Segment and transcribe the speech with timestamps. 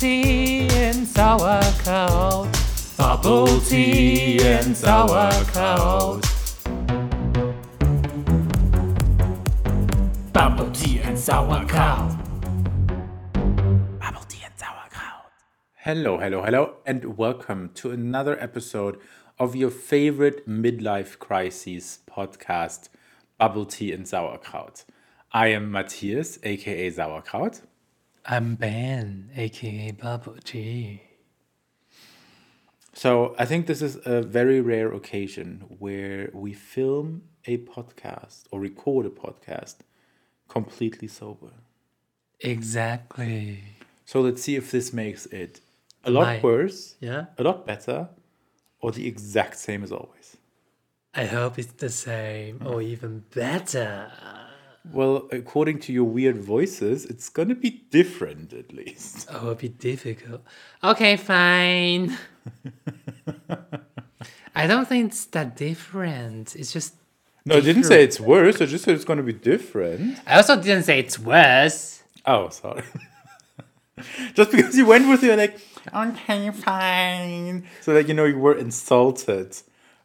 [0.00, 2.48] tea and sauerkraut.
[2.96, 6.24] Bubble tea and sauerkraut.
[10.32, 12.16] Bubble tea and sauerkraut.
[14.00, 15.32] Bubble tea and sauerkraut.
[15.74, 18.98] Hello, hello, hello, and welcome to another episode
[19.38, 22.88] of your favorite midlife crises podcast,
[23.36, 24.86] Bubble Tea and Sauerkraut.
[25.32, 27.60] I am Matthias, aka Sauerkraut.
[28.26, 31.02] I'm Ben, aka Bubble Tea.
[32.92, 38.60] So I think this is a very rare occasion where we film a podcast or
[38.60, 39.76] record a podcast
[40.48, 41.52] completely sober.
[42.40, 43.60] Exactly.
[44.04, 45.60] So let's see if this makes it
[46.04, 47.26] a lot My- worse, Yeah?
[47.38, 48.08] a lot better,
[48.80, 50.36] or the exact same as always.
[51.14, 54.10] I hope it's the same or even better.
[54.92, 59.28] Well, according to your weird voices, it's gonna be different at least.
[59.32, 60.42] Oh, it'll be difficult.
[60.82, 62.16] Okay, fine.
[64.54, 66.56] I don't think it's that different.
[66.56, 66.94] It's just.
[67.44, 68.60] No, I didn't say it's worse.
[68.60, 70.18] I just said it's gonna be different.
[70.26, 72.02] I also didn't say it's worse.
[72.26, 72.82] Oh, sorry.
[74.34, 75.60] just because you went with your like,
[75.94, 77.66] okay, fine.
[77.80, 79.56] So that you know you were insulted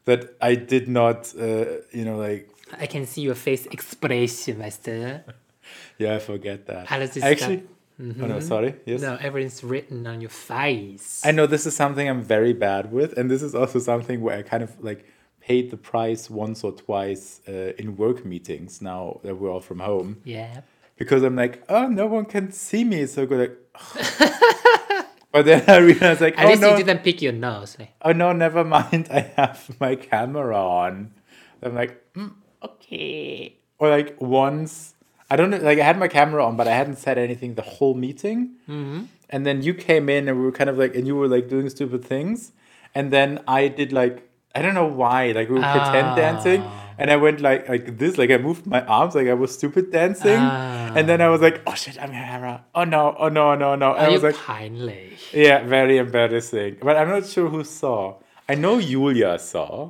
[0.05, 5.23] that I did not, uh, you know, like, I can see your face expression, Master.
[5.97, 6.91] yeah, I forget that.
[6.91, 7.63] Alles ist Actually,
[7.99, 8.75] oh no, sorry.
[8.85, 9.01] Yes.
[9.01, 11.21] No, everything's written on your face.
[11.23, 14.37] I know this is something I'm very bad with, and this is also something where
[14.37, 15.05] I kind of like
[15.45, 19.79] paid the price once or twice uh, in work meetings now that we're all from
[19.79, 20.61] home yeah.
[20.97, 23.51] because I'm like, oh, no one can see me, so good.
[23.75, 27.77] Like, but then I realized like, At oh least no, you didn't pick your nose.
[27.77, 29.07] Like, oh no, never mind.
[29.11, 31.13] I have my camera on.
[31.61, 32.33] I'm like, mm,
[32.65, 33.55] okay.
[33.79, 34.95] Or like once,
[35.29, 37.61] I don't know, like I had my camera on, but I hadn't said anything the
[37.61, 38.39] whole meeting.
[38.69, 39.03] Mm-hmm.
[39.29, 41.49] And then you came in and we were kind of like, and you were like
[41.49, 42.51] doing stupid things.
[42.93, 46.15] And then I did like, I don't know why, like we were pretend Ah.
[46.15, 46.63] dancing.
[46.97, 49.91] And I went like like this, like I moved my arms, like I was stupid
[49.91, 50.39] dancing.
[50.39, 50.93] Ah.
[50.95, 52.63] And then I was like, oh shit, I'm camera.
[52.73, 53.91] Oh no, oh no, no, no.
[53.91, 55.17] I you was like, kindly?
[55.33, 56.77] yeah, very embarrassing.
[56.81, 58.15] But I'm not sure who saw.
[58.47, 59.89] I know Julia saw.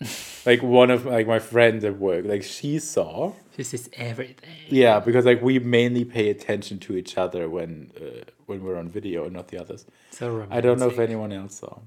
[0.46, 3.32] like one of like my friends at work, like she saw.
[3.56, 4.50] This is everything.
[4.68, 8.88] Yeah, because like we mainly pay attention to each other when uh, when we're on
[8.88, 9.84] video and not the others.
[10.10, 10.56] So romantic.
[10.56, 11.78] I don't know if anyone else saw.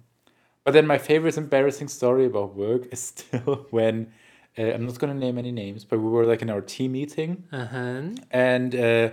[0.65, 4.11] But then my favorite embarrassing story about work is still when
[4.57, 6.91] uh, I'm not going to name any names, but we were like in our team
[6.93, 8.01] meeting Uh huh.
[8.31, 9.09] and uh,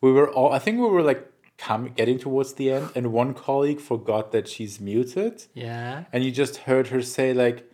[0.00, 1.22] we were all i think we were like
[1.58, 6.04] coming getting towards the end and one colleague forgot that she's muted Yeah.
[6.12, 7.67] and you just heard her say like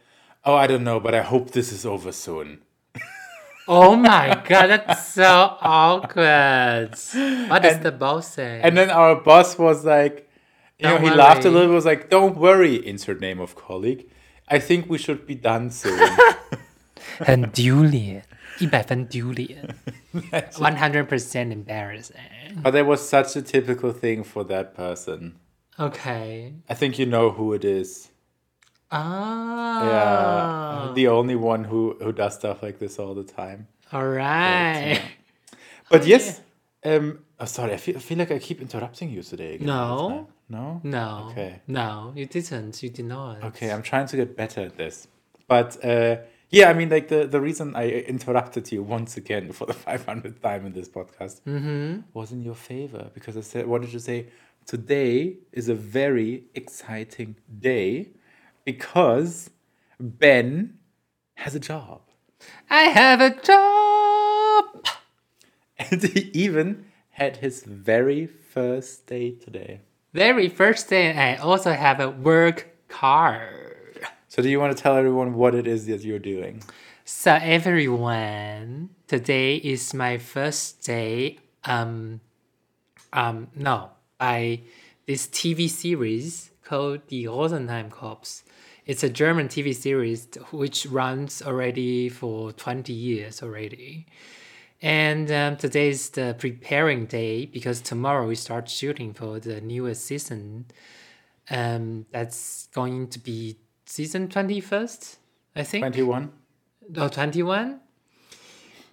[0.46, 2.59] oh i don't know but i hope this is over soon
[3.72, 6.90] Oh my god, that's so awkward.
[7.52, 8.59] What does the boss say?
[8.63, 10.28] and then our boss was like
[10.80, 11.59] you know Don't he laughed a worry.
[11.59, 14.09] little was like don't worry insert name of colleague
[14.47, 16.00] i think we should be done soon
[17.19, 18.24] 很丢脸，
[18.59, 19.75] 一百分丢脸，
[20.57, 22.16] one hundred percent embarrassing.
[22.63, 25.35] but that was such a typical thing for that person
[25.78, 26.53] Okay.
[26.68, 28.09] i think you know who it is
[28.91, 29.84] Ah.
[30.89, 35.00] yeah the only one who who does stuff like this all the time All right.
[35.91, 36.41] But yes,
[36.84, 37.06] um,
[37.39, 39.55] oh, sorry, I feel, I feel like I keep interrupting you today.
[39.55, 40.28] Again No.
[40.49, 41.28] no, No.
[41.31, 41.61] Okay.
[41.67, 42.83] No, you didn't.
[42.83, 43.44] You did not.
[43.50, 45.06] Okay, I'm trying to get better at this.
[45.47, 46.17] But uh,
[46.50, 47.84] yeah, I mean, like the the reason I
[48.15, 51.37] interrupted you once again for the 500th time in this podcast
[52.19, 54.19] was in your favor because I said wanted to say
[54.67, 57.37] today is a very exciting
[57.71, 57.91] day
[58.64, 59.50] because
[59.98, 60.78] Ben
[61.34, 62.02] has a job.
[62.69, 64.86] I have a job.
[65.78, 69.80] And he even had his very first day today.
[70.12, 74.06] Very first day, I also have a work card.
[74.28, 76.62] So, do you want to tell everyone what it is that you're doing?
[77.06, 81.38] So everyone, today is my first day.
[81.64, 82.22] Um,
[83.12, 84.62] um, no, by
[85.06, 88.43] this TV series called The Rosenheim Cops.
[88.86, 94.06] It's a German TV series which runs already for twenty years already.
[94.82, 100.04] And um, today is the preparing day because tomorrow we start shooting for the newest
[100.04, 100.66] season.
[101.48, 105.16] Um, that's going to be season twenty first,
[105.56, 105.82] I think.
[105.82, 106.31] 21?
[106.98, 107.81] Oh, 21?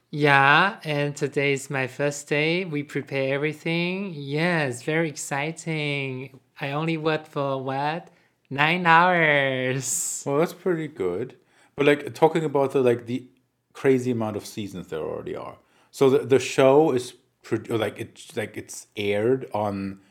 [0.10, 2.64] Yeah, and today is my first day.
[2.64, 4.14] We prepare everything.
[4.16, 6.40] Yes, very exciting.
[6.62, 8.10] I only worked for what?
[8.52, 10.24] Nine hours.
[10.26, 11.38] Well, that's pretty good.
[11.78, 13.26] But like talking about the like the
[13.72, 15.58] crazy amount of seasons there already are.
[15.90, 17.14] So the, the show is
[17.44, 20.02] pro- like it's like it's aired on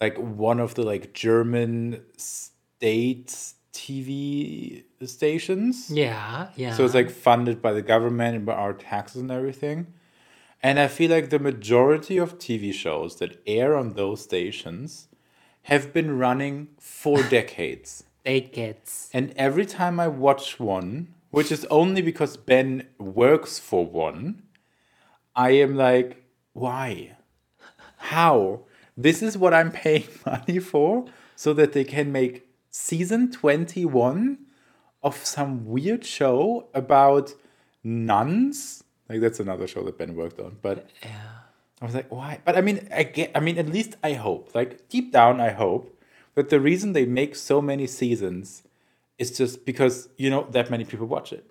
[0.00, 3.36] like one of the like German state
[3.72, 5.90] TV stations.
[5.90, 6.74] Yeah, yeah.
[6.74, 9.88] So it's like funded by the government and by our taxes and everything.
[10.62, 15.08] And I feel like the majority of TV shows that air on those stations
[15.68, 18.04] have been running for decades.
[18.24, 19.10] decades.
[19.12, 24.42] And every time I watch one, which is only because Ben works for one,
[25.36, 26.24] I am like,
[26.54, 27.16] why?
[27.98, 28.62] How?
[28.96, 31.04] This is what I'm paying money for
[31.36, 34.38] so that they can make season 21
[35.02, 37.34] of some weird show about
[37.84, 38.82] nuns.
[39.08, 41.37] Like that's another show that Ben worked on, but Yeah.
[41.80, 42.40] I was like, why?
[42.44, 43.30] But I mean, I get.
[43.34, 44.54] I mean, at least I hope.
[44.54, 45.96] Like deep down, I hope
[46.34, 48.62] that the reason they make so many seasons
[49.18, 51.48] is just because you know that many people watch it.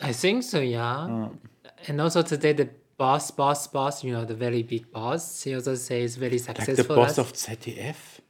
[0.00, 1.06] I think so, yeah.
[1.08, 1.38] Mm.
[1.86, 5.74] And also today the boss, boss, boss, you know, the very big boss, he also
[5.74, 6.74] says very successful.
[6.74, 8.20] Like the boss of ZDF.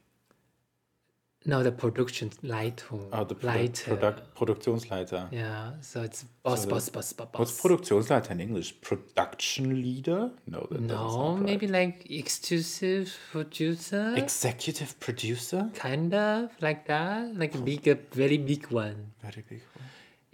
[1.45, 2.83] No, the production light.
[2.91, 3.83] Oh, the light.
[3.85, 5.27] product Produktionsleiter.
[5.31, 7.39] yeah, so it's boss, So boss, boss, boss, boss.
[7.39, 8.79] What's Produktionsleiter in English?
[8.81, 10.31] Production leader?
[10.47, 11.45] No, that No, sound right.
[11.49, 15.69] maybe like exclusive producer, executive producer.
[15.73, 19.11] kind of like that, like a big, a very big one.
[19.21, 19.85] Very big one.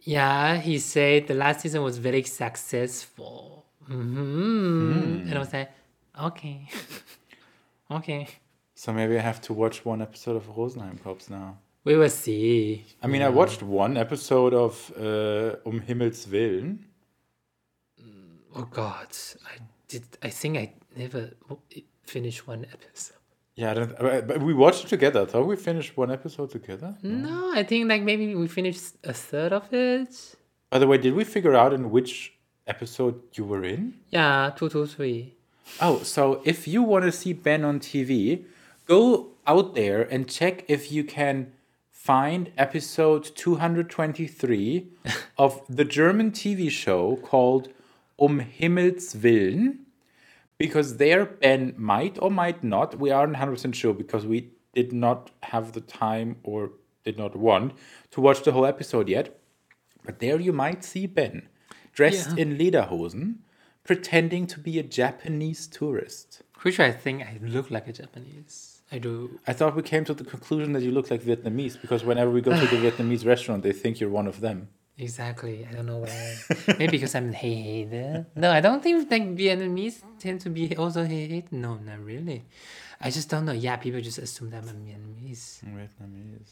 [0.01, 3.65] Yeah, he said the last season was very successful.
[3.87, 5.71] hmm And I was like,
[6.27, 6.67] okay,
[7.97, 8.27] okay,
[8.81, 11.57] So maybe I have to watch one episode of Rosenheim Cops now.
[11.83, 12.85] we will see.
[13.03, 16.85] I mean, I watched one episode of uh, Um Himmels Willen.
[18.55, 19.11] Oh God,
[19.53, 19.55] I
[19.89, 20.03] did.
[20.23, 20.65] I think I
[20.95, 21.31] never
[22.03, 23.17] finished one episode.
[23.55, 23.93] Yeah, I don't,
[24.29, 25.25] but we watched it together.
[25.25, 26.95] Thought we finished one episode together.
[27.03, 30.13] No, I think like maybe we finished a third of it.
[30.69, 32.13] By the way, did we figure out in which
[32.65, 33.95] episode you were in?
[34.09, 35.35] Yeah, two, two, three.
[35.81, 38.45] Oh, so if you want to see Ben on TV,
[38.89, 41.51] go out there and check if you can
[41.91, 44.87] find episode 223
[45.37, 47.69] of the German TV show called
[48.19, 49.85] Um Himmels Willen.
[50.57, 55.31] Because there, Ben might or might not, we aren't 100% sure because we did not
[55.43, 56.71] have the time or
[57.05, 57.73] did not want
[58.11, 59.39] to watch the whole episode yet.
[60.03, 61.47] But there you might see Ben
[61.93, 62.41] dressed Yeah.
[62.43, 63.35] in lederhosen,
[63.85, 66.41] pretending to be a Japanese tourist.
[66.63, 68.78] Which I think I look like a Japanese.
[68.91, 69.39] I do.
[69.45, 72.41] I thought we came to the conclusion that you look like Vietnamese because whenever we
[72.41, 74.69] go to the Vietnamese restaurant, they think you're one of them.
[74.97, 75.65] Exactly.
[75.69, 76.35] I don't know why.
[76.67, 78.27] Maybe because I'm hey hey there.
[78.35, 81.45] No, I don't think like Vietnamese tend to be also hey hey.
[81.51, 82.43] No, not really.
[82.99, 83.53] I just don't know.
[83.53, 85.63] Yeah, people just assume that I'm Vietnamese.
[85.63, 86.51] Vietnamese.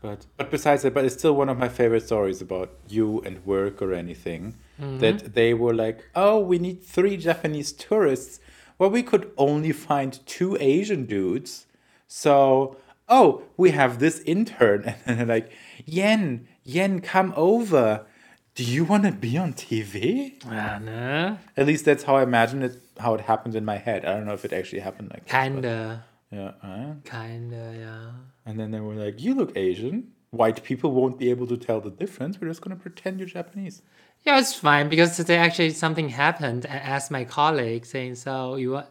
[0.00, 3.44] But but besides that, but it's still one of my favorite stories about you and
[3.44, 4.56] work or anything.
[4.78, 5.32] That mm-hmm.
[5.32, 8.38] they were like, oh, we need three Japanese tourists.
[8.78, 11.66] Well, we could only find two Asian dudes.
[12.06, 12.76] So,
[13.08, 14.94] oh, we have this intern.
[15.06, 15.50] And then they're like,
[15.84, 18.06] Yen, Yen, come over.
[18.54, 20.34] Do you want to be on TV?
[20.46, 21.38] Ah, no.
[21.56, 24.04] At least that's how I imagine it, how it happened in my head.
[24.04, 26.04] I don't know if it actually happened like that, but- Kinda.
[26.30, 26.52] Yeah.
[26.62, 28.10] uh, Kinda, yeah.
[28.44, 30.12] and then they were like, "You look Asian.
[30.30, 32.40] White people won't be able to tell the difference.
[32.40, 33.82] We're just gonna pretend you're Japanese."
[34.24, 36.66] Yeah, it's fine because today actually something happened.
[36.68, 38.86] I asked my colleague saying, "So you want?"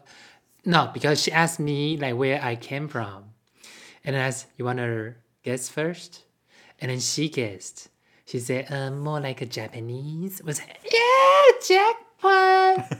[0.64, 3.24] No, because she asked me like where I came from,
[4.04, 6.24] and I asked, "You want to guess first?
[6.80, 7.88] And then she guessed.
[8.24, 12.92] She said, uh, "More like a Japanese." I was like, yeah, jackpot.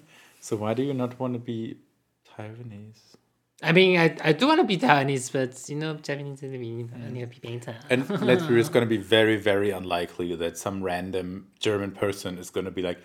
[0.46, 1.78] So why do you not want to be
[2.24, 3.16] Taiwanese?
[3.62, 6.70] I mean, I, I do want to be Taiwanese, but you know, Japanese is really
[6.72, 7.76] need to be better.
[7.88, 12.50] And let's be it's gonna be very, very unlikely that some random German person is
[12.50, 12.98] gonna be like,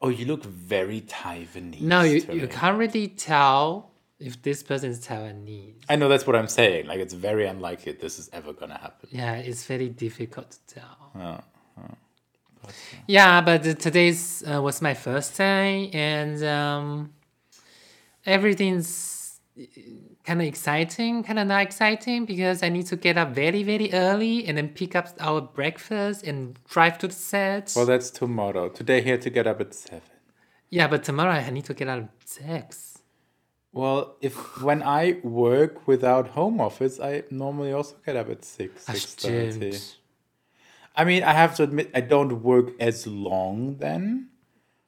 [0.00, 4.90] "Oh, you look very Taiwanese." No, you, to you can't really tell if this person
[4.90, 5.84] is Taiwanese.
[5.90, 6.86] I know that's what I'm saying.
[6.86, 9.10] Like, it's very unlikely this is ever gonna happen.
[9.12, 11.42] Yeah, it's very difficult to tell.
[11.78, 11.84] Oh,
[13.06, 17.12] Yeah, but uh, today's uh, was my first day, and um,
[18.24, 19.17] everything's
[20.24, 23.92] kind of exciting, kind of not exciting because I need to get up very, very
[23.92, 27.72] early and then pick up our breakfast and drive to the set.
[27.74, 28.68] Well, that's tomorrow.
[28.68, 30.02] Today, he had to get up at seven.
[30.70, 32.98] yeah, but tomorrow I need to get out at six.
[33.72, 38.84] Well, if when I work without home office, I normally also get up at six,
[38.86, 39.76] six thirty.
[40.96, 44.30] I mean, I have to admit, I don't work as long then,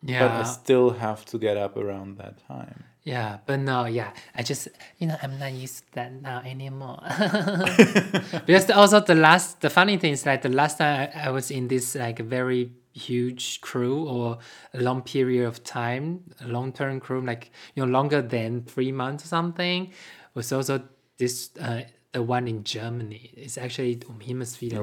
[0.03, 0.21] Yeah.
[0.27, 2.85] but I still have to get up around that time.
[3.03, 7.01] Yeah, but no, yeah, I just you know I'm not used to that now anymore.
[8.47, 11.51] because also the last the funny thing is like the last time I, I was
[11.51, 14.39] in this like very huge crew or
[14.75, 18.93] a long period of time, a long term crew, like you know longer than three
[18.93, 19.93] months or something,
[20.35, 20.83] was also
[21.17, 23.31] this uh, the one in Germany.
[23.35, 24.03] It's actually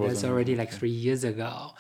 [0.08, 1.74] That's in- already like three years ago.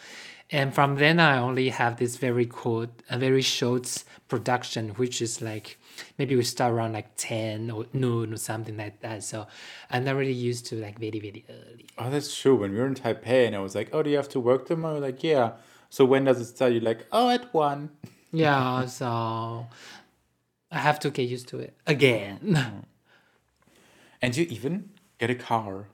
[0.49, 5.41] And from then I only have this very cool, a very short production, which is
[5.41, 5.77] like
[6.17, 9.23] maybe we start around like 10 or noon or something like that.
[9.23, 9.47] So
[9.89, 11.85] I'm not really used to like very, very early.
[11.97, 12.55] Oh, that's true.
[12.55, 14.67] When we were in Taipei and I was like, oh, do you have to work
[14.67, 14.99] tomorrow?
[14.99, 15.53] Like, yeah.
[15.89, 16.71] So when does it start?
[16.73, 17.89] You're like, oh, at one.
[18.33, 19.67] Yeah, so
[20.69, 22.83] I have to get used to it again.
[24.21, 25.87] And you even get a car.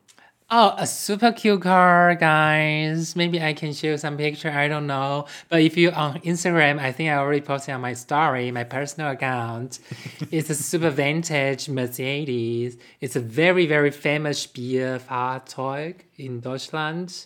[0.55, 3.15] Oh, a super cute car, guys.
[3.15, 4.51] Maybe I can show some picture.
[4.51, 5.25] I don't know.
[5.50, 9.10] But if you on Instagram, I think I already posted on my story, my personal
[9.10, 9.79] account.
[10.31, 12.77] it's a super vintage Mercedes.
[13.01, 17.25] It's a very, very famous Bierfahrzeug in Deutschland.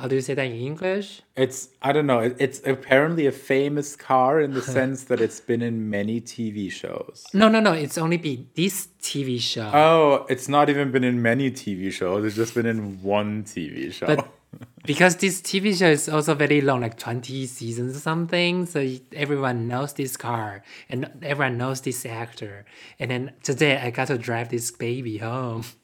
[0.00, 1.20] How do you say that in English?
[1.36, 5.60] It's, I don't know, it's apparently a famous car in the sense that it's been
[5.60, 7.26] in many TV shows.
[7.34, 7.72] No, no, no.
[7.72, 9.70] It's only been this TV show.
[9.74, 12.24] Oh, it's not even been in many TV shows.
[12.24, 14.06] It's just been in one TV show.
[14.06, 14.26] But
[14.86, 19.68] because this TV show is also very long, like 20 seasons or something, so everyone
[19.68, 22.64] knows this car and everyone knows this actor.
[22.98, 25.64] And then today I got to drive this baby home.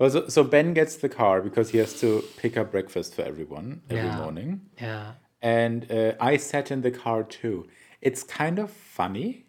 [0.00, 3.22] Well, so, so Ben gets the car because he has to pick up breakfast for
[3.22, 4.16] everyone every Yeah.
[4.16, 4.62] morning.
[4.80, 5.12] Yeah.
[5.42, 7.68] And uh, I sat in the car too.
[8.00, 9.44] It's kind of funny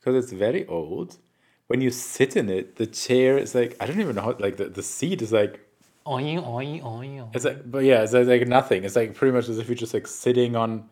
[0.00, 1.18] because it's very old.
[1.66, 4.56] When you sit in it, the chair is like, I don't even know how, like
[4.56, 5.60] the, the seat is like,
[6.06, 7.30] Oing, oing, oing.
[7.34, 8.82] it's like, but yeah, it's like nothing.
[8.84, 10.88] It's like pretty much as if you're just like sitting on,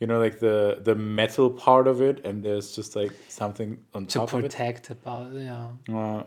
[0.00, 4.04] you know, like the the metal part of it, and there's just like something on
[4.06, 4.42] To top of it.
[4.50, 5.68] protect about, yeah.
[5.90, 6.24] Uh,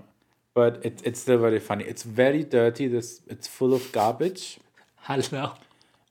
[0.53, 1.83] but it, it's still very funny.
[1.85, 2.87] It's very dirty.
[2.87, 4.59] This it's full of garbage,
[4.97, 5.53] Hello.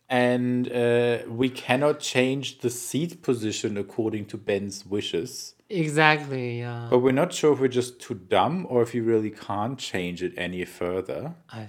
[0.09, 5.55] and uh, we cannot change the seat position according to Ben's wishes.
[5.71, 6.89] Exactly, yeah.
[6.91, 10.23] But we're not sure if we're just too dumb or if you really can't change
[10.23, 11.35] it any further.
[11.51, 11.69] I,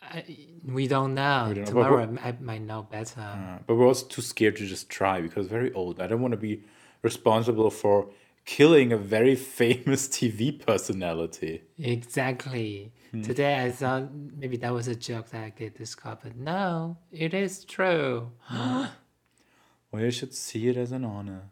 [0.00, 0.24] I,
[0.64, 1.46] we don't know.
[1.52, 3.20] don't know, but Tomorrow I might know better.
[3.20, 6.00] Uh, but we're also too scared to just try because very old.
[6.00, 6.62] I don't want to be
[7.02, 8.08] responsible for
[8.44, 11.62] killing a very famous TV personality.
[11.78, 12.92] Exactly.
[13.10, 13.22] Hmm.
[13.22, 15.50] Today I thought maybe that was a joke that I
[15.94, 18.32] car, but no, it is true.
[19.92, 21.50] Well, you should see it as an honor.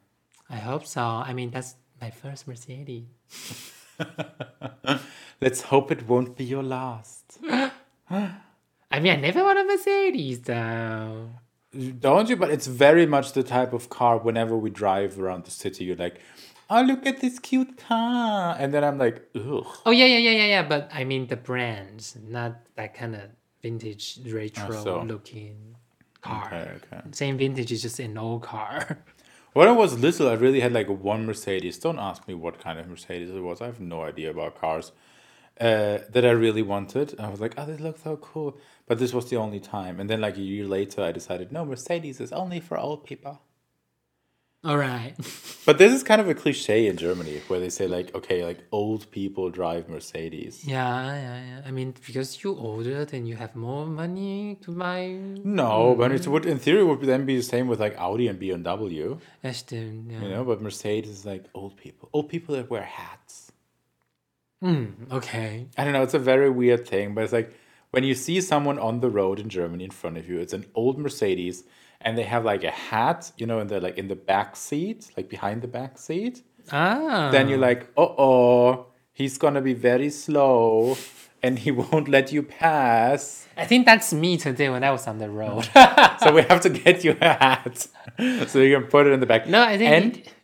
[0.48, 1.02] I hope so.
[1.02, 3.04] I mean, that's my first Mercedes.
[5.42, 7.38] Let's hope it won't be your last.
[7.50, 11.28] I mean, I never want a Mercedes though.
[12.00, 12.36] Don't you?
[12.36, 15.96] But it's very much the type of car whenever we drive around the city, you're
[15.96, 16.20] like,
[16.70, 18.56] oh, look at this cute car.
[18.58, 19.66] And then I'm like, ugh.
[19.84, 20.62] Oh yeah, yeah, yeah, yeah, yeah.
[20.62, 23.22] But I mean the brands, not that kind of
[23.62, 25.02] vintage retro so.
[25.02, 25.76] looking
[26.22, 26.46] car.
[26.46, 27.00] Okay, okay.
[27.12, 28.98] Same vintage is just an old car.
[29.52, 31.76] When I was little, I really had like one Mercedes.
[31.76, 33.60] Don't ask me what kind of Mercedes it was.
[33.60, 34.92] I have no idea about cars.
[35.60, 37.12] Uh, that I really wanted.
[37.14, 38.56] And I was like, oh, this looks so cool.
[38.86, 40.00] But this was the only time.
[40.00, 43.42] And then, like a year later, I decided, no, Mercedes is only for old people.
[44.62, 45.14] All right.
[45.66, 48.64] But this is kind of a cliche in Germany where they say, like, okay, like
[48.72, 50.64] old people drive Mercedes.
[50.66, 51.60] Yeah, yeah, yeah.
[51.64, 55.18] I mean, because you're older, then you have more money to buy.
[55.44, 58.40] No, but it would, in theory, would then be the same with like Audi and
[58.40, 60.22] BMW, That's the yeah.
[60.22, 60.44] you know.
[60.44, 63.52] But Mercedes is like old people, old people that wear hats.
[64.64, 65.66] Mm, okay.
[65.78, 66.02] I don't know.
[66.02, 67.54] It's a very weird thing, but it's like
[67.90, 70.66] when you see someone on the road in Germany in front of you, it's an
[70.74, 71.64] old Mercedes,
[72.00, 75.10] and they have like a hat, you know, in the like in the back seat,
[75.16, 76.42] like behind the back seat.
[76.72, 77.30] Ah.
[77.30, 80.96] Then you're like, oh oh, he's gonna be very slow,
[81.42, 83.46] and he won't let you pass.
[83.56, 85.68] I think that's me today when I was on the road.
[86.22, 87.88] so we have to get you a hat
[88.46, 89.46] so you can put it in the back.
[89.46, 90.34] no, I think and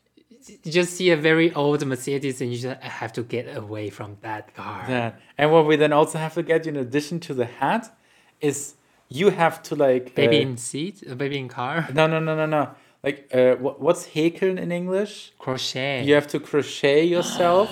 [0.49, 4.17] you, just see a very old Mercedes and you just have to get away from
[4.23, 4.85] that car.
[4.89, 5.13] Yeah.
[5.39, 7.97] And what we then also have to get you in addition to the hat
[8.41, 8.75] is
[9.09, 11.89] you have to like Baby uh, in seat, a baby in car.
[11.93, 12.71] no no no no no
[13.03, 15.33] like uh, what, what's häkeln in English?
[15.39, 16.05] Crochet.
[16.05, 17.71] You have to crochet yourself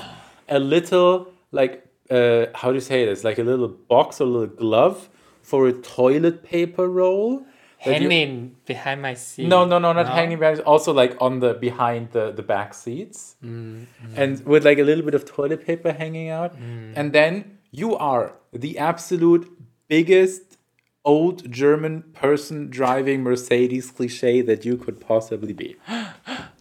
[0.49, 3.25] a little like uh, how do you say this?
[3.25, 5.09] Like a little box or a little glove
[5.43, 7.47] for a toilet paper roll.
[7.85, 9.47] That you- Hanging behind my seat.
[9.49, 10.59] No, no, no, not hanging back.
[10.67, 13.87] Also, like on the behind the the back seats, Mm,
[14.17, 16.93] and with like a little bit of toilet paper hanging out, Mm.
[16.99, 17.33] and then
[17.71, 19.45] you are the absolute
[19.89, 20.43] biggest
[21.05, 25.77] old German person driving Mercedes cliche that you could possibly be.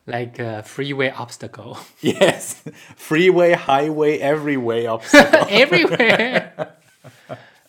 [0.05, 1.77] Like a freeway obstacle.
[2.01, 2.61] Yes,
[2.97, 5.47] freeway, highway, every way obstacle.
[5.49, 6.51] Everywhere.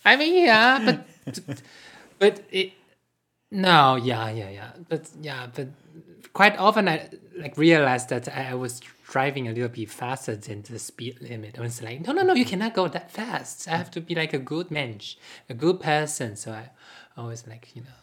[0.05, 0.99] I mean, yeah, but
[2.19, 2.73] but it
[3.55, 4.73] No, yeah, yeah, yeah.
[4.89, 5.69] But yeah, but
[6.33, 7.09] quite often I
[7.39, 11.57] like realized that I was driving a little bit faster than the speed limit.
[11.57, 13.69] I was like, no, no, no, you cannot go that fast.
[13.69, 15.15] I have to be like a good mensch,
[15.49, 16.35] a good person.
[16.35, 16.71] So I
[17.17, 17.99] always like, you know.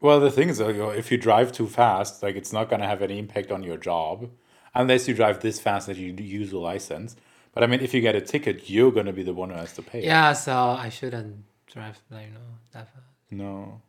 [0.00, 3.18] Well, the thing is, if you drive too fast, like it's not gonna have any
[3.20, 4.28] impact on your job,
[4.74, 7.14] unless you drive this fast that you use a license.
[7.52, 9.72] But I mean, if you get a ticket, you're gonna be the one who has
[9.74, 10.04] to pay.
[10.04, 12.40] Yeah, so I shouldn't drive like you know
[12.72, 13.06] that fast.
[13.30, 13.80] No.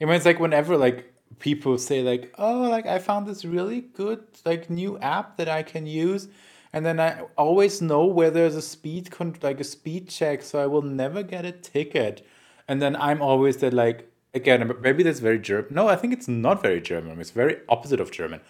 [0.00, 3.80] I mean, it's like whenever like people say like, oh, like I found this really
[3.80, 6.28] good like new app that I can use,
[6.72, 10.58] and then I always know where there's a speed con- like a speed check, so
[10.62, 12.26] I will never get a ticket.
[12.68, 15.74] And then I'm always that like again maybe that's very German.
[15.74, 17.20] No, I think it's not very German.
[17.20, 18.40] It's very opposite of German.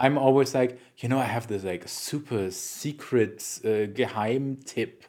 [0.00, 5.04] I'm always like, you know, I have this like super secret uh, geheim tip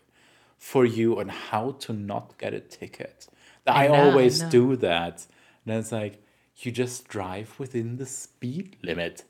[0.58, 3.28] for you on how to not get a ticket.
[3.68, 4.50] I, I know, always know.
[4.50, 5.28] do that.
[5.66, 6.24] And it's like,
[6.58, 9.24] you just drive within the speed limit.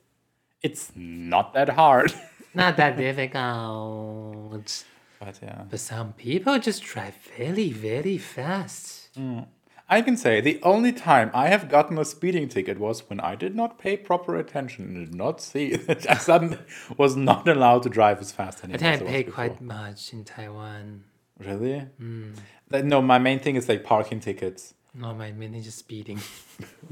[0.62, 2.14] It's not that hard.
[2.56, 4.84] Not that difficult.
[5.20, 5.64] but yeah.
[5.70, 9.10] But some people just drive very, very fast.
[9.16, 9.48] Mm.
[9.88, 13.36] I can say the only time I have gotten a speeding ticket was when I
[13.36, 16.58] did not pay proper attention and did not see that I suddenly
[16.98, 18.98] was not allowed to drive as fast I anymore.
[18.98, 21.04] think I pay quite much in Taiwan.
[21.40, 21.86] Really?
[22.02, 22.36] Mm.
[22.70, 24.74] Like, No, my main thing is like parking tickets.
[25.00, 26.20] No, my mainly just speeding.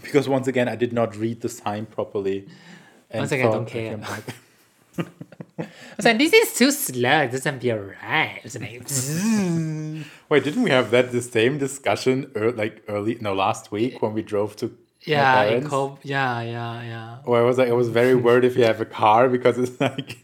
[0.01, 2.47] Because once again, I did not read the sign properly.
[3.13, 3.99] Once again, I don't care.
[5.59, 5.65] I
[5.97, 7.21] was like, this is too slow.
[7.23, 8.41] It doesn't feel right.
[8.43, 14.01] Like, Wait, didn't we have that the same discussion ear like early no last week
[14.01, 15.69] when we drove to yeah, it parents?
[15.69, 17.17] co- yeah, yeah, yeah.
[17.25, 19.79] Where I was like, I was very worried if you have a car because it's
[19.81, 20.17] like,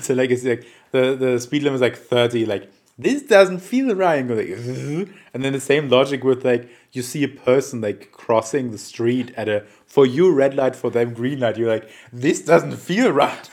[0.00, 2.44] so like it's like the the speed limit is like thirty.
[2.44, 4.16] Like this doesn't feel right.
[4.16, 4.48] And, go like,
[5.34, 9.32] and then the same logic with like you see a person like crossing the street
[9.36, 11.58] at a for you red light for them green light.
[11.58, 13.50] You're like this doesn't feel right.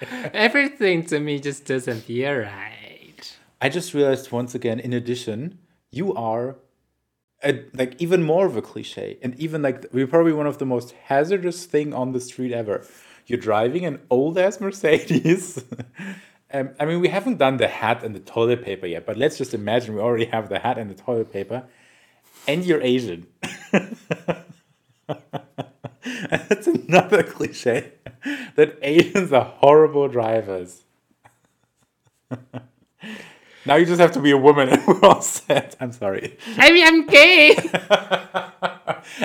[0.32, 3.36] Everything to me just doesn't feel right.
[3.60, 4.78] I just realized once again.
[4.78, 5.58] In addition,
[5.90, 6.56] you are.
[7.44, 10.64] A, like even more of a cliche and even like we're probably one of the
[10.64, 12.82] most hazardous thing on the street ever
[13.26, 15.62] you're driving an old ass mercedes
[16.56, 19.36] um, i mean we haven't done the hat and the toilet paper yet but let's
[19.38, 21.64] just imagine we already have the hat and the toilet paper.
[22.48, 23.26] And you're asian.
[26.48, 27.92] That's another cliche
[28.54, 30.82] that asians are horrible drivers.
[33.66, 35.74] Now you just have to be a woman and we're all set.
[35.80, 36.38] I'm sorry.
[36.56, 37.56] I mean, I'm gay.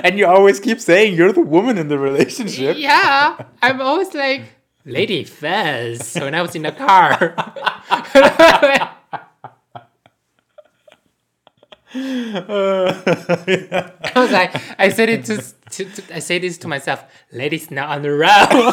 [0.02, 2.76] and you always keep saying you're the woman in the relationship.
[2.76, 4.42] yeah, I'm always like,
[4.84, 7.34] lady Fez when I was in the car.
[11.94, 17.04] I was like, I said it to, to, to I say this to myself.
[17.32, 18.72] Ladies not on the road.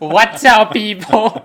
[0.00, 1.44] Watch out, people.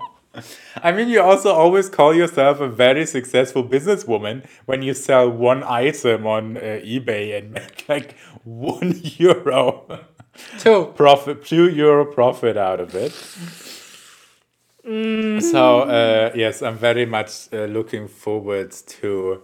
[0.82, 5.62] I mean, you also always call yourself a very successful businesswoman when you sell one
[5.62, 10.06] item on uh, eBay and make like one euro
[10.58, 10.92] Two.
[10.96, 13.12] profit, two euro profit out of it.
[15.42, 19.42] So uh, yes, I'm very much uh, looking forward to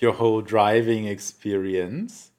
[0.00, 2.30] your whole driving experience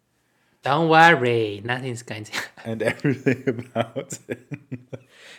[0.64, 2.64] Don't worry, nothing's going to happen.
[2.72, 3.44] and everything
[3.76, 4.40] about it.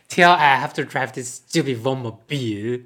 [0.08, 2.84] till I have to drive this stupid Wohnmobil.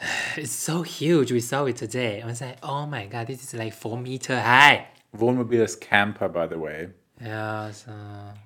[0.36, 1.32] It's so huge.
[1.32, 2.20] We saw it today.
[2.22, 4.88] I was like, oh my god, this is like four meter high.
[5.16, 6.88] Wohnmobil is camper, by the way.
[7.20, 7.92] Yeah, so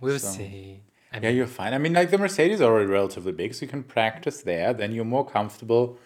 [0.00, 0.80] we'll see.
[1.12, 1.74] I Yeah, mean, you're fine.
[1.74, 4.72] I mean, like the Mercedes are already relatively big, so you can practice there.
[4.72, 5.98] Then you're more comfortable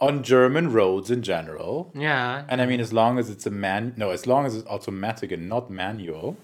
[0.00, 1.92] on German roads in general.
[1.94, 4.66] yeah, And I mean, as long as it's a man, no, as long as it's
[4.66, 6.36] automatic and not manual.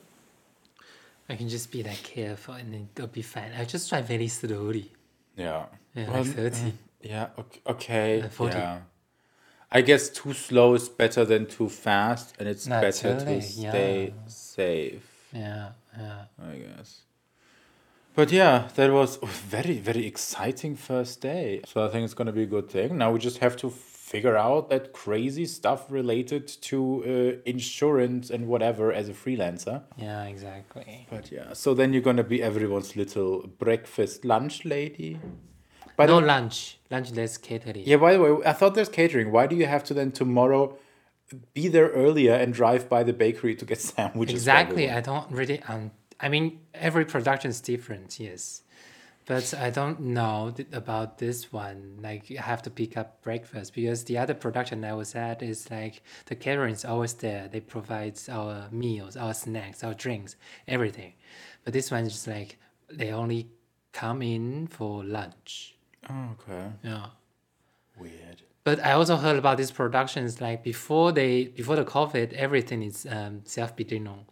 [1.29, 3.51] I can just be like careful and then it'll be fine.
[3.59, 4.93] I just drive very slowly.
[5.37, 5.67] Yeah.
[5.95, 6.73] Yeah, Well, like 30.
[7.03, 7.29] Yeah.
[7.37, 8.23] ok- Okay.
[8.23, 8.57] Uh, 40.
[8.57, 8.79] Yeah.
[9.73, 14.29] I guess too slow is better than too fast, and it's better to stay yeah.
[14.29, 15.11] safe.
[15.33, 16.25] Yeah, yeah.
[16.43, 17.03] I guess.
[18.15, 21.61] But yeah, that was a very, very exciting first day.
[21.67, 22.97] So I think it's going to be a good thing.
[22.97, 28.47] Now we just have to figure out that crazy stuff related to uh, insurance and
[28.47, 29.83] whatever as a freelancer.
[29.99, 31.07] Yeah, exactly.
[31.11, 35.19] But yeah, so then you're going to be everyone's little breakfast lunch lady.
[35.97, 36.79] By no lunch.
[36.91, 37.85] Lunch less catering.
[37.85, 39.33] yeah, by the way, I thought there's catering.
[39.33, 40.79] Why do you have to then tomorrow
[41.55, 44.35] be there earlier and drive by the bakery to get sandwiches?
[44.35, 44.91] Exactly.
[44.91, 48.63] I don't really um I mean every production is different, yes.
[49.27, 51.99] But I don't know th- about this one.
[52.01, 55.69] Like you have to pick up breakfast because the other production I was at is
[55.69, 57.49] like the catering is always there.
[57.49, 60.37] They provide our meals, our snacks, our drinks,
[60.69, 61.15] everything.
[61.65, 62.57] But this one is just like
[62.89, 63.49] they only
[63.93, 65.75] come in for lunch.
[66.09, 66.71] Oh, okay.
[66.85, 67.07] Yeah.
[67.99, 68.43] Weird.
[68.67, 73.07] But I also heard about these productions like before they before the COVID, everything is
[73.09, 74.25] um, self bedienung,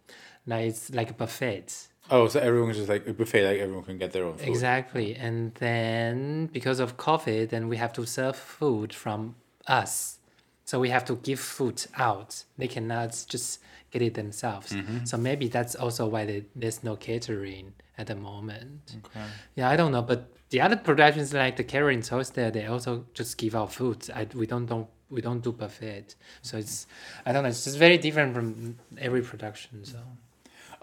[0.45, 1.87] like it's like a buffet.
[2.11, 4.49] Oh, so everyone's just like a buffet, like everyone can get their own food.
[4.49, 9.35] Exactly, and then because of COVID, then we have to serve food from
[9.67, 10.19] us,
[10.65, 12.43] so we have to give food out.
[12.57, 13.61] They cannot just
[13.95, 14.71] get it themselves.
[14.71, 15.05] Mm-hmm.
[15.05, 18.95] So maybe that's also why they, there's no catering at the moment.
[18.99, 19.25] Okay.
[19.55, 23.05] Yeah, I don't know, but the other productions like the catering toast there, they also
[23.13, 23.99] just give out food.
[24.13, 26.87] I we don't don't we don't do buffet, so it's
[27.25, 27.49] I don't know.
[27.49, 29.85] It's just very different from every production.
[29.85, 29.99] So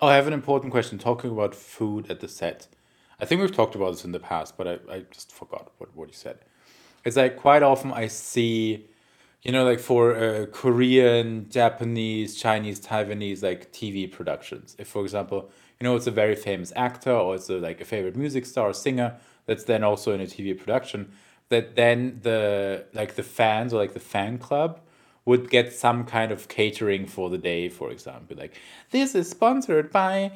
[0.03, 0.99] Oh, I have an important question.
[0.99, 2.67] Talking about food at the set.
[3.21, 5.95] I think we've talked about this in the past, but I, I just forgot what,
[5.95, 6.39] what you said.
[7.05, 8.87] It's like quite often I see,
[9.43, 14.77] you know, like for uh, Korean, Japanese, Chinese, Taiwanese, like TV productions.
[14.79, 15.51] If, for example,
[15.81, 18.69] you know, it's a very famous actor or it's a, like a favorite music star
[18.69, 21.13] or singer that's then also in a TV production,
[21.49, 24.81] that then the like the fans or like the fan club
[25.25, 28.37] would get some kind of catering for the day, for example.
[28.37, 28.55] Like,
[28.91, 30.33] this is sponsored by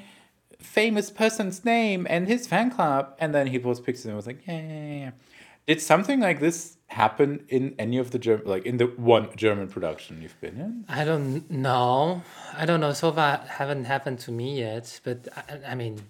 [0.61, 3.15] famous person's name and his fan club.
[3.19, 5.11] And then he posts pictures and was like, yeah, yeah, yeah.
[5.67, 9.69] Did something like this happen in any of the German, like in the one German
[9.69, 10.85] production you've been in?
[10.89, 12.23] I don't know.
[12.57, 12.93] I don't know.
[12.93, 15.01] So far, haven't happened to me yet.
[15.03, 16.01] But I, I mean,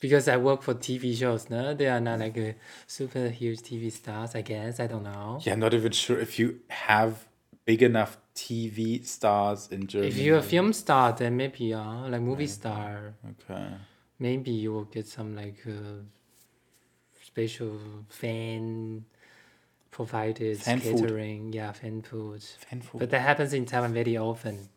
[0.00, 2.54] because I work for TV shows, no, they are not like a
[2.86, 4.34] super huge TV stars.
[4.34, 5.40] I guess I don't know.
[5.42, 7.26] Yeah, I'm not even sure if you have
[7.64, 10.10] big enough TV stars in Germany.
[10.10, 13.68] If you're a film star, then maybe yeah, like movie star, Okay.
[14.18, 16.02] maybe you will get some like uh,
[17.38, 19.04] special fan
[19.90, 21.00] provided Fan food.
[21.00, 21.52] catering.
[21.52, 22.42] Yeah, fan food.
[22.42, 22.98] Fan food.
[22.98, 24.68] But that happens in Taiwan very often.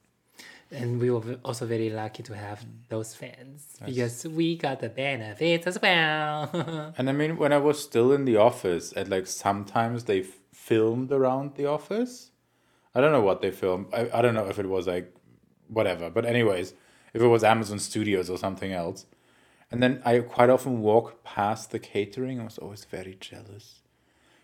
[0.73, 2.87] And we were also very lucky to have mm.
[2.87, 6.93] those fans because we got the benefits as well.
[6.97, 10.27] And I mean, when I was still in the office, and like sometimes they f-
[10.53, 12.31] filmed around the office.
[12.95, 13.87] I don't know what they filmed.
[13.93, 15.13] I, I don't know if it was like
[15.67, 16.09] whatever.
[16.09, 16.73] But, anyways,
[17.13, 19.05] if it was Amazon Studios or something else.
[19.71, 22.39] And then I quite often walk past the catering.
[22.41, 23.79] I was always very jealous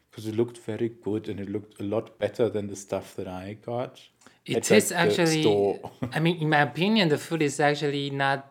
[0.10, 3.28] because it looked very good and it looked a lot better than the stuff that
[3.28, 4.02] I got.
[4.46, 5.92] It the actually, store.
[6.14, 8.50] I mean, in my opinion, the food is actually not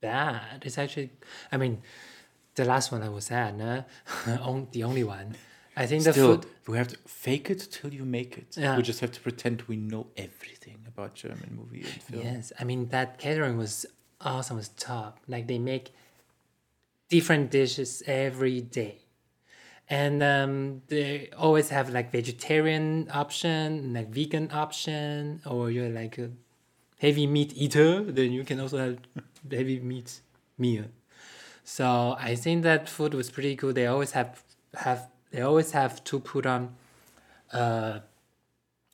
[0.00, 0.62] bad.
[0.64, 1.10] It's actually,
[1.50, 1.82] I mean,
[2.54, 3.84] the last one I was at, no?
[4.72, 5.34] The only one.
[5.76, 8.56] I think the food, we have to fake it till you make it.
[8.56, 8.76] Yeah.
[8.76, 12.22] We just have to pretend we know everything about German movie and film.
[12.22, 13.86] yes, I mean, that catering was
[14.20, 15.18] awesome, was top.
[15.26, 15.92] Like, they make
[17.12, 18.94] different dishes every day.
[19.88, 26.30] And um, they always have like vegetarian option, like vegan option, or you're like a
[26.98, 28.96] heavy meat eater, then you can also have
[29.58, 30.20] heavy meat
[30.56, 30.86] meal.
[31.64, 33.74] So I think that food was pretty good.
[33.74, 34.42] They always have
[34.86, 35.00] have
[35.32, 36.74] they always have to put on
[37.52, 37.98] uh,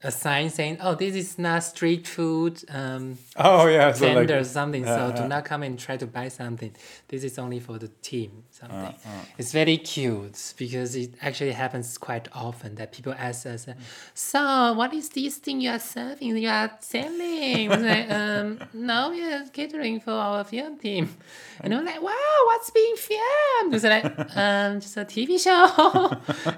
[0.02, 4.44] a sign saying, "Oh, this is not street food um, Oh yeah, so vendor like
[4.46, 4.84] something.
[4.84, 5.22] Yeah, so yeah.
[5.22, 6.72] do not come and try to buy something.
[7.08, 8.30] This is only for the team.
[8.62, 8.94] Uh, Something.
[9.38, 13.74] It's very cute because it actually happens quite often that people ask us, uh,
[14.14, 16.36] "So, what is this thing you are serving?
[16.36, 21.08] You are selling?" Like, um, "No, we are catering for our film team."
[21.60, 24.04] And I'm like, "Wow, what's being filmed?" It's like,
[24.36, 25.66] "Um, just a TV show."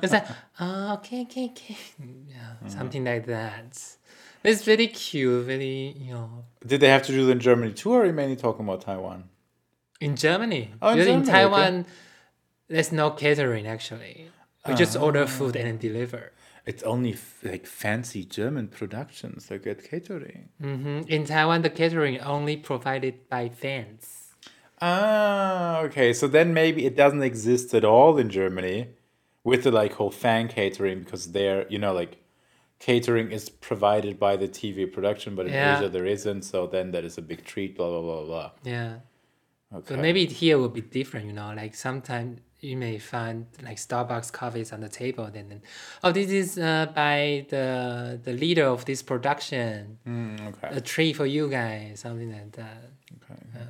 [0.03, 0.27] it's like,
[0.61, 1.77] "Oh, okay, okay, okay."
[2.29, 2.79] Yeah, Mm-hmm.
[2.79, 3.73] something like that.
[4.45, 6.45] It's very cute, very you know.
[6.67, 8.83] Did they have to do it in Germany too, or are you mainly talking about
[8.83, 9.25] Taiwan?
[10.01, 10.73] In Germany.
[10.81, 11.33] Oh, in because in, Germany, okay.
[11.33, 11.87] Taiwan,
[12.69, 14.31] there's no catering actually.
[14.67, 15.01] We just Ah.
[15.01, 16.33] order food and deliver.
[16.67, 20.51] It's only f- like fancy German productions that get catering.
[20.61, 24.35] hmm In Taiwan, the catering only provided by fans.
[24.83, 26.13] Ah, okay.
[26.13, 28.89] So then maybe it doesn't exist at all in Germany
[29.45, 32.17] with the like whole fan catering because there, you know, like
[32.81, 35.79] catering is provided by the TV production, but in Yeah.
[35.79, 36.43] Asia there isn't.
[36.43, 37.77] So then that is a big treat.
[37.77, 38.51] Blah blah blah blah.
[38.65, 38.97] Yeah.
[39.73, 39.95] Okay.
[39.95, 44.33] But maybe here will be different, you know, like sometimes you may find like Starbucks
[44.33, 45.63] coffees on the table and then
[46.03, 49.99] oh this is uh, by the the leader of this production.
[50.07, 50.77] Mm, okay.
[50.77, 52.83] A treat for you guys, something like that.
[53.17, 53.67] Okay.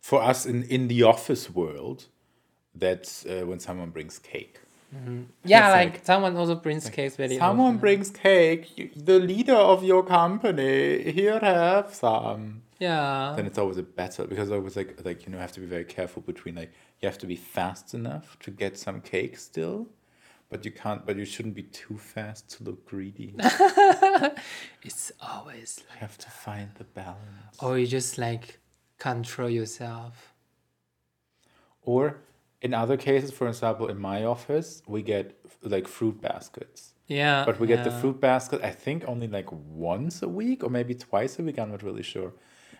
[0.00, 2.06] For us in in the office world,
[2.74, 4.60] that's uh, when someone brings cake.
[4.94, 5.22] Mm-hmm.
[5.44, 7.78] Yeah, It's like, like- someone also brings cakes very Someone often.
[7.80, 8.76] brings cake.
[8.76, 11.10] You, the leader of your company.
[11.12, 12.62] Here, have some.
[12.80, 13.34] Yeah.
[13.36, 15.66] then it's always a battle because I was like like you know have to be
[15.66, 19.86] very careful between like you have to be fast enough to get some cake still,
[20.48, 23.34] but you can't but you shouldn't be too fast to look greedy.
[24.82, 27.56] It's always like, you have to find the balance.
[27.60, 28.58] or you just like
[28.98, 30.32] control yourself.
[31.82, 32.16] Or
[32.62, 36.94] in other cases, for example, in my office, we get like fruit baskets.
[37.06, 37.44] Yeah.
[37.44, 40.94] But we get the fruit basket, I think, only like once a week or maybe
[40.94, 41.58] twice a week.
[41.58, 42.32] I'm not really sure.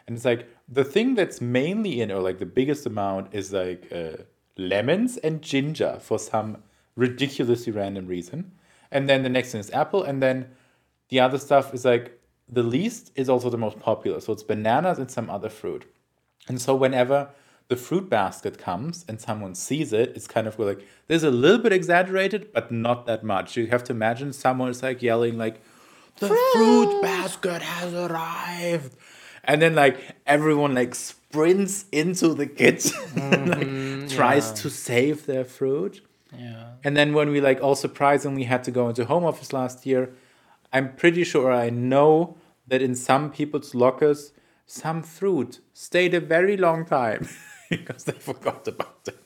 [0.07, 3.91] And it's like the thing that's mainly in, or like the biggest amount, is like
[3.93, 4.23] uh,
[4.57, 6.63] lemons and ginger for some
[6.95, 8.53] ridiculously random reason.
[8.93, 10.05] And then the next thing is apple.
[10.05, 10.51] And then
[11.09, 14.21] the other stuff is like the least is also the most popular.
[14.21, 15.87] So it's bananas and some other fruit.
[16.49, 17.31] And so whenever
[17.71, 21.63] the fruit basket comes and someone sees it, it's kind of like there's a little
[21.63, 23.57] bit exaggerated, but not that much.
[23.57, 25.63] You have to imagine someone is like yelling like,
[26.17, 28.97] "The fruit basket has arrived,"
[29.45, 34.09] and then like everyone like sprints into the kitchen, and, like, mm-hmm.
[34.09, 36.05] tries to save their fruit.
[36.37, 36.73] Yeah.
[36.83, 40.11] And then when we like all surprisingly had to go into home office last year,
[40.73, 44.33] I'm pretty sure I know that in some people's lockers,
[44.67, 47.29] some fruit stayed a very long time
[47.71, 49.19] because they forgot about it.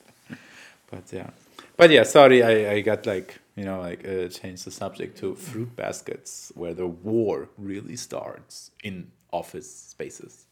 [0.89, 1.31] But yeah,
[1.75, 5.35] but yeah, sorry, I, I got like you know like uh, changed the subject to
[5.35, 10.45] fruit baskets where the war really starts in office spaces.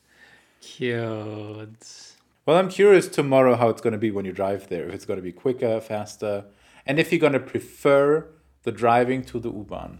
[0.62, 2.13] Cute.
[2.45, 4.88] Well, I'm curious tomorrow how it's going to be when you drive there.
[4.88, 6.45] If it's going to be quicker, faster,
[6.86, 8.27] and if you're going to prefer
[8.63, 9.99] the driving to the U-Bahn.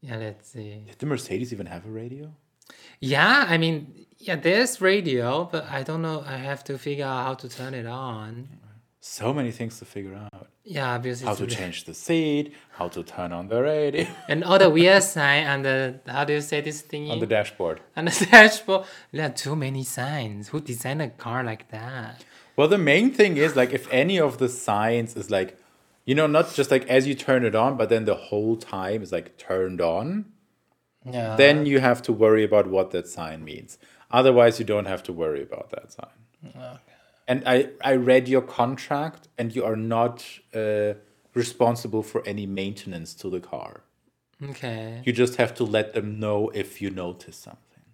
[0.00, 0.84] Yeah, let's see.
[0.86, 2.32] Did the Mercedes even have a radio?
[3.00, 6.24] Yeah, I mean, yeah, there's radio, but I don't know.
[6.26, 8.48] I have to figure out how to turn it on.
[9.00, 10.48] So many things to figure out.
[10.64, 11.26] Yeah, obviously.
[11.26, 15.02] How to change the seat, how to turn on the radio And all the weird
[15.02, 17.10] sign and the how do you say this thing?
[17.10, 17.80] on the dashboard.
[17.96, 18.84] on the dashboard.
[19.12, 20.48] There are too many signs.
[20.48, 22.24] Who designed a car like that?
[22.56, 25.56] Well, the main thing is like if any of the signs is like,
[26.04, 29.02] you know, not just like as you turn it on, but then the whole time
[29.02, 30.26] is like turned on,
[31.04, 31.36] Yeah.
[31.36, 33.78] then you have to worry about what that sign means.
[34.10, 36.78] Otherwise, you don't have to worry about that sign.
[37.26, 40.94] And I, I read your contract, and you are not uh,
[41.34, 43.82] responsible for any maintenance to the car.
[44.42, 45.02] Okay.
[45.04, 47.84] You just have to let them know if you notice something.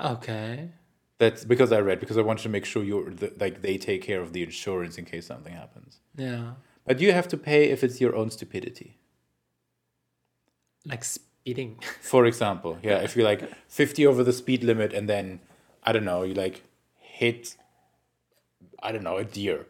[0.00, 0.70] Okay.
[1.18, 4.02] That's because I read because I wanted to make sure you're the, like they take
[4.02, 6.00] care of the insurance in case something happens.
[6.16, 6.54] Yeah.
[6.84, 8.98] But you have to pay if it's your own stupidity.
[10.84, 11.04] Like
[11.44, 11.78] speeding.
[12.00, 15.40] For example, yeah, if you're like 50 over the speed limit and then
[15.82, 16.62] I don't know, you like
[16.98, 17.56] hit
[18.82, 19.66] I don't know, a deer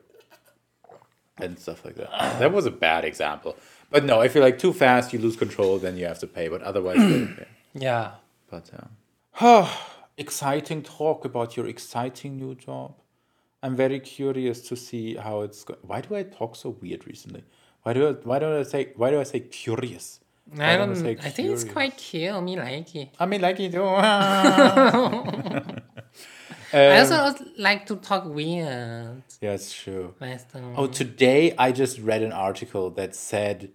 [1.38, 2.10] and stuff like that.
[2.40, 3.56] That was a bad example.
[3.90, 6.48] But no, if you're like too fast, you lose control, then you have to pay.
[6.48, 6.96] But otherwise,
[7.38, 7.46] pay.
[7.74, 8.12] yeah.
[8.50, 9.68] But um,
[10.16, 12.94] exciting talk about your exciting new job.
[13.62, 15.64] I'm very curious to see how it's.
[15.64, 17.44] Go- why do I talk so weird recently?
[17.82, 20.20] Why do I, why don't I say why do I say curious?
[20.58, 21.06] I don't.
[21.06, 22.42] I think it's quite cute.
[22.42, 23.08] Me like it.
[23.18, 23.84] I mean, like you do.
[23.92, 25.80] I
[26.72, 29.22] Um, also like to talk weird.
[29.40, 30.14] yeah, it's true.
[30.20, 30.74] Last time.
[30.76, 33.70] Oh, today I just read an article that said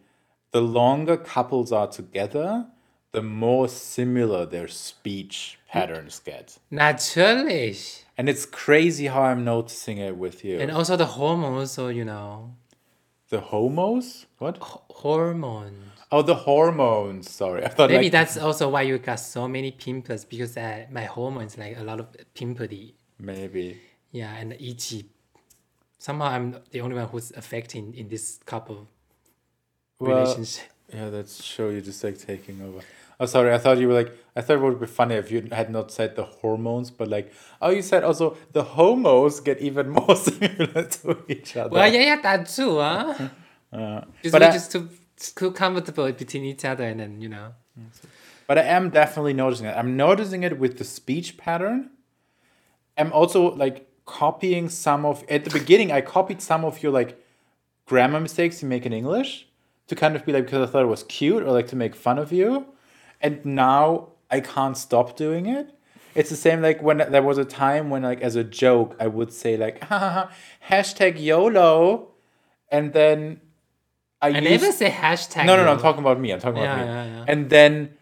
[0.51, 2.65] the longer couples are together,
[3.13, 6.57] the more similar their speech patterns get.
[6.71, 8.03] Natürlich.
[8.17, 10.59] And it's crazy how I'm noticing it with you.
[10.59, 12.55] And also the hormones, so you know,
[13.29, 14.25] the homos?
[14.39, 14.57] What?
[14.59, 15.98] hormones.
[16.11, 17.29] Oh, the hormones.
[17.29, 20.85] Sorry, I thought Maybe like, that's also why you got so many pimples because uh,
[20.91, 22.95] my hormones like a lot of pimply.
[23.19, 23.79] maybe.
[24.11, 25.05] Yeah, and itchy.
[25.99, 28.87] Somehow I'm the only one who's affecting in this couple
[29.99, 30.65] Well, relationship.
[30.91, 31.69] Yeah, that's true.
[31.69, 32.79] You're just like taking over.
[33.19, 33.53] Oh, sorry.
[33.53, 34.11] I thought you were like.
[34.35, 37.31] I thought it would be funny if you had not said the hormones, but like,
[37.61, 41.69] oh, you said also the homos get even more similar to each other.
[41.69, 43.13] Well, yeah, yeah, that too, huh?
[43.71, 44.89] Uh, Just but I, just too,
[45.19, 47.53] too comfortable between each other, and then you know.
[48.47, 49.75] but I am definitely noticing it.
[49.75, 51.91] I'm noticing it with the speech pattern.
[52.97, 55.91] I'm also like copying some of at the beginning.
[55.91, 57.23] I copied some of your like
[57.85, 59.47] grammar mistakes you make in English
[59.87, 61.95] to kind of be like because I thought it was cute or like to make
[61.95, 62.65] fun of you,
[63.21, 65.69] and now I can't stop doing it.
[66.15, 69.07] It's the same like when there was a time when like as a joke I
[69.07, 69.79] would say like
[70.69, 72.09] hashtag YOLO,
[72.71, 73.41] and then
[74.21, 75.45] I, I used, never say hashtag.
[75.45, 75.71] no, no, no.
[75.71, 76.31] I'm talking about me.
[76.31, 76.91] I'm talking about Yeah, me.
[77.11, 77.25] yeah, yeah.
[77.27, 77.93] And then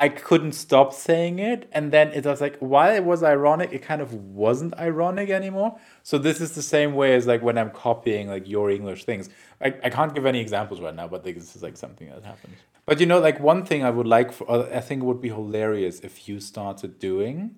[0.00, 1.68] I couldn't stop saying it.
[1.72, 5.78] And then it was like, while it was ironic, it kind of wasn't ironic anymore.
[6.02, 9.28] So this is the same way as like when I'm copying like your English things.
[9.60, 12.24] I, I can't give any examples right now, but like, this is like something that
[12.24, 12.54] happened.
[12.86, 15.28] But you know, like one thing I would like for, I think it would be
[15.30, 17.56] hilarious if you started doing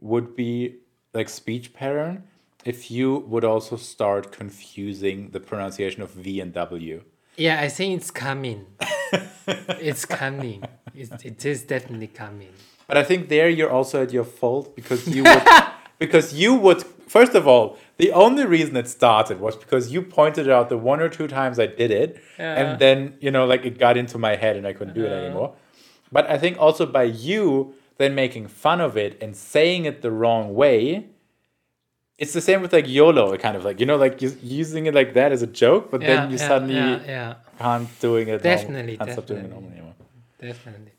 [0.00, 0.76] would be
[1.12, 2.24] like speech pattern
[2.64, 7.02] if you would also start confusing the pronunciation of V and W.
[7.36, 8.66] Yeah, I think it's coming.
[9.46, 10.64] it's coming.
[10.94, 12.52] It, it is definitely coming.
[12.86, 15.42] But I think there you're also at your fault because you would
[15.98, 20.50] because you would first of all the only reason it started was because you pointed
[20.50, 22.54] out the one or two times I did it Yeah.
[22.60, 25.12] and then you know like it got into my head and I couldn't do it
[25.12, 25.24] uh-huh.
[25.24, 25.54] anymore.
[26.12, 30.10] But I think also by you then making fun of it and saying it the
[30.10, 31.06] wrong way.
[32.22, 35.14] It's the same with like YOLO, kind of like you know, like using it like
[35.14, 36.74] that as a joke, but Yeah, then you yeah, suddenly
[37.14, 38.42] yeah, can't doing it.
[38.42, 39.72] Definitely, can't stop doing it definitely.
[39.76, 39.94] anymore
[40.38, 40.92] definitely.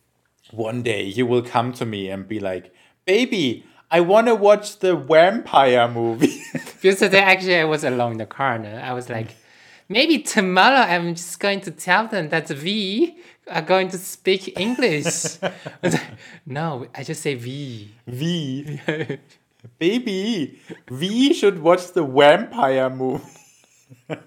[0.51, 2.65] one day you will come to me and be like,
[3.05, 3.63] "Baby,
[3.97, 6.41] I want to watch the vampire movie."
[6.81, 9.29] Today actually I was alone in the car and I was like,
[9.97, 15.41] maybe tomorrow I'm just going to tell them that we are going to speak English.
[15.43, 15.51] I
[15.83, 16.11] was like,
[16.45, 17.91] no, I just say we.
[18.07, 18.79] we,
[19.79, 23.23] baby, we should watch the vampire movie.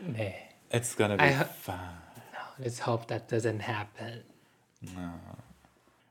[0.00, 0.24] Nah,
[0.70, 1.78] It's gonna be fun.
[2.58, 4.22] Let's hope that doesn't happen.
[4.96, 5.10] No.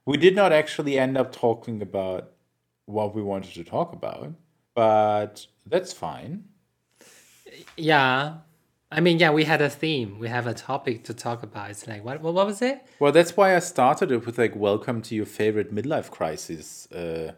[0.05, 2.31] We did not actually end up talking about
[2.85, 4.33] what we wanted to talk about,
[4.75, 6.45] but that's fine.
[7.75, 8.37] Yeah.
[8.89, 10.17] I mean, yeah, we had a theme.
[10.19, 11.71] We have a topic to talk about.
[11.71, 12.85] It's like, what, what, what was it?
[12.99, 17.33] Well, that's why I started it with like, "Welcome to your favorite midlife crisis." Uh,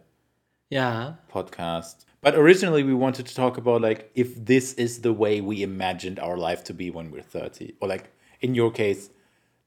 [0.69, 1.13] Yeah.
[1.33, 2.05] podcast.
[2.21, 6.19] But originally, we wanted to talk about like if this is the way we imagined
[6.19, 9.09] our life to be when we're 30, or like in your case,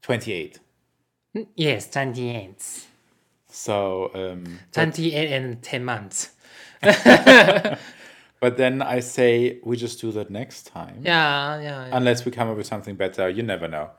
[0.03, 0.61] 28.
[1.57, 2.87] Yes, 28.
[3.49, 6.31] So, um, 28 and 10 months.
[6.83, 11.87] but then I say we just do that next time, Yeah, yeah.
[11.87, 11.97] yeah.
[11.97, 13.29] unless we come up with something better.
[13.29, 13.91] You never know.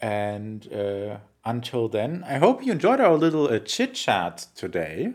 [0.00, 5.14] And uh, until then, I hope you enjoyed our little uh, chit chat today.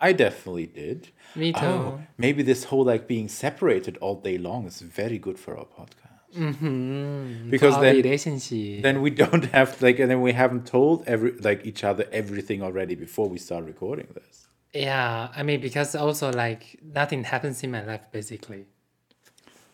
[0.00, 1.08] I definitely did.
[1.34, 1.60] Me too.
[1.64, 5.66] Oh, maybe this whole like being separated all day long is very good for our
[5.66, 6.10] podcast.
[6.36, 7.50] Mm-hmm.
[7.50, 8.82] Because then relationship.
[8.82, 12.62] then we don't have like and then we haven't told every like each other everything
[12.62, 14.46] already before we start recording this.
[14.72, 18.66] Yeah, I mean, because also like nothing happens in my life basically.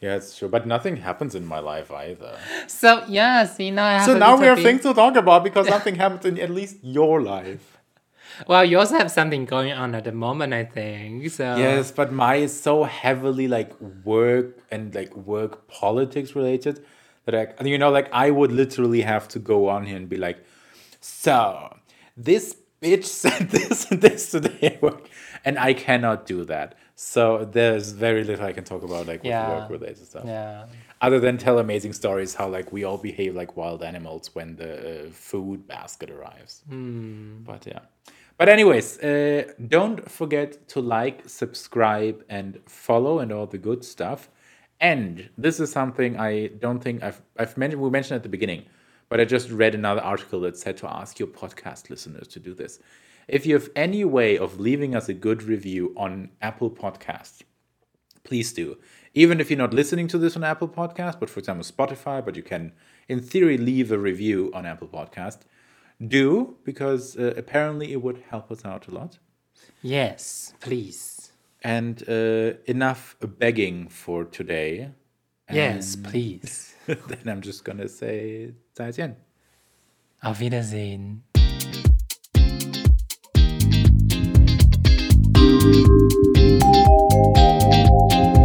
[0.01, 0.49] Yeah, it's true.
[0.49, 2.39] But nothing happens in my life either.
[2.67, 5.69] So yeah, see now I have So now we have things to talk about because
[5.69, 7.76] nothing happens in at least your life.
[8.47, 11.31] Well, you also have something going on at the moment, I think.
[11.31, 13.73] So Yes, but my is so heavily like
[14.05, 16.85] work and like work politics related
[17.25, 20.17] that I, you know, like I would literally have to go on here and be
[20.17, 20.45] like,
[21.01, 21.77] so
[22.17, 24.79] this bitch said this and this today,
[25.45, 26.75] and I cannot do that.
[26.95, 29.49] So there's very little I can talk about like with Yeah.
[29.51, 30.25] work related stuff.
[30.25, 30.65] Yeah.
[31.01, 35.07] Other than tell amazing stories how like we all behave like wild animals when the
[35.07, 36.63] uh, food basket arrives.
[37.45, 37.81] But yeah.
[38.39, 44.31] But anyways, uh, don't forget to like, subscribe, and follow, and all the good stuff.
[44.81, 47.81] And this is something I don't think I've I've mentioned.
[47.83, 48.65] We mentioned at the beginning,
[49.09, 52.53] but I just read another article that said to ask your podcast listeners to do
[52.55, 52.79] this.
[53.29, 57.43] If you have any way of leaving us a good review on Apple Podcasts,
[58.23, 58.77] please do.
[59.17, 62.37] Even if you're not listening to this on Apple Podcast, but for example Spotify, but
[62.37, 62.73] you can,
[63.09, 65.39] in theory, leave a review on Apple Podcast.
[66.07, 69.19] Do because uh, apparently it would help us out a lot.
[69.81, 71.33] Yes, please.
[71.65, 74.91] And uh, enough begging for today.
[75.51, 76.75] Yes, please.
[76.87, 79.17] then I'm just gonna say 再见.
[80.23, 81.23] Auf Wiedersehen.
[88.09, 88.36] Thank